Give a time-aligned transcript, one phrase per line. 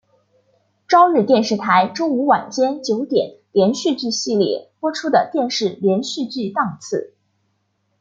[0.87, 7.13] 朝日电视台周五晚间九点连续剧系列播出的电视连续剧档次。